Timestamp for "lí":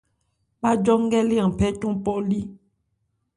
2.29-2.39